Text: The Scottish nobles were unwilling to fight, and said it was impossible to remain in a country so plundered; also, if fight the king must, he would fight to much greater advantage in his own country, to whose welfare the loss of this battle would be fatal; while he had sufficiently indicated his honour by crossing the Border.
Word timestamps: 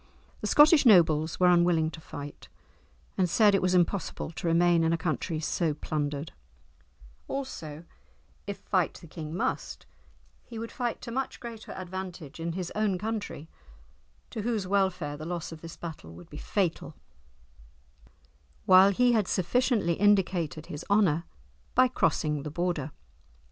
The 0.39 0.47
Scottish 0.47 0.83
nobles 0.83 1.39
were 1.39 1.45
unwilling 1.47 1.91
to 1.91 2.01
fight, 2.01 2.47
and 3.19 3.29
said 3.29 3.53
it 3.53 3.61
was 3.61 3.75
impossible 3.75 4.31
to 4.31 4.47
remain 4.47 4.83
in 4.83 4.91
a 4.93 4.97
country 4.97 5.39
so 5.39 5.75
plundered; 5.75 6.31
also, 7.27 7.83
if 8.47 8.57
fight 8.57 8.95
the 8.95 9.05
king 9.05 9.35
must, 9.37 9.85
he 10.43 10.57
would 10.57 10.71
fight 10.71 11.01
to 11.01 11.11
much 11.11 11.39
greater 11.39 11.71
advantage 11.73 12.39
in 12.39 12.53
his 12.53 12.71
own 12.73 12.97
country, 12.97 13.47
to 14.31 14.41
whose 14.41 14.65
welfare 14.65 15.17
the 15.17 15.23
loss 15.25 15.51
of 15.51 15.61
this 15.61 15.77
battle 15.77 16.11
would 16.15 16.31
be 16.31 16.37
fatal; 16.37 16.95
while 18.65 18.89
he 18.89 19.11
had 19.11 19.27
sufficiently 19.27 19.93
indicated 19.93 20.65
his 20.65 20.83
honour 20.89 21.25
by 21.75 21.87
crossing 21.87 22.41
the 22.41 22.49
Border. 22.49 22.89